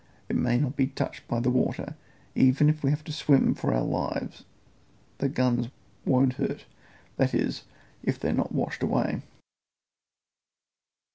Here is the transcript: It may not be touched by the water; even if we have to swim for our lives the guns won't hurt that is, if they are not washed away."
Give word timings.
It 0.29 0.35
may 0.35 0.57
not 0.57 0.75
be 0.75 0.87
touched 0.87 1.27
by 1.27 1.39
the 1.41 1.51
water; 1.51 1.93
even 2.33 2.69
if 2.69 2.81
we 2.83 2.89
have 2.89 3.03
to 3.03 3.11
swim 3.11 3.53
for 3.53 3.71
our 3.71 3.83
lives 3.83 4.43
the 5.19 5.29
guns 5.29 5.67
won't 6.05 6.33
hurt 6.33 6.65
that 7.17 7.35
is, 7.35 7.65
if 8.01 8.19
they 8.19 8.29
are 8.29 8.33
not 8.33 8.51
washed 8.51 8.81
away." 8.81 9.21